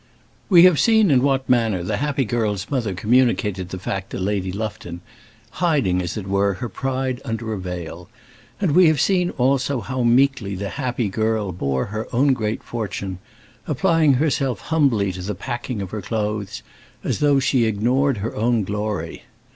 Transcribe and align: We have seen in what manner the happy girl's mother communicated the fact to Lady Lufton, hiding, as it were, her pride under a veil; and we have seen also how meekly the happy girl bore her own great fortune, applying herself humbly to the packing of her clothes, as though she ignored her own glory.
We 0.49 0.63
have 0.63 0.79
seen 0.79 1.11
in 1.11 1.21
what 1.21 1.47
manner 1.47 1.83
the 1.83 1.97
happy 1.97 2.25
girl's 2.25 2.71
mother 2.71 2.95
communicated 2.95 3.69
the 3.69 3.77
fact 3.77 4.09
to 4.09 4.17
Lady 4.19 4.51
Lufton, 4.51 5.01
hiding, 5.61 6.01
as 6.01 6.17
it 6.17 6.25
were, 6.25 6.55
her 6.55 6.69
pride 6.69 7.21
under 7.23 7.53
a 7.53 7.59
veil; 7.59 8.09
and 8.59 8.71
we 8.71 8.87
have 8.87 8.99
seen 8.99 9.29
also 9.29 9.79
how 9.79 10.01
meekly 10.01 10.55
the 10.55 10.69
happy 10.69 11.07
girl 11.07 11.51
bore 11.51 11.85
her 11.85 12.07
own 12.11 12.33
great 12.33 12.63
fortune, 12.63 13.19
applying 13.67 14.13
herself 14.15 14.59
humbly 14.61 15.11
to 15.11 15.21
the 15.21 15.35
packing 15.35 15.83
of 15.83 15.91
her 15.91 16.01
clothes, 16.01 16.63
as 17.03 17.19
though 17.19 17.39
she 17.39 17.65
ignored 17.65 18.17
her 18.17 18.35
own 18.35 18.63
glory. 18.63 19.21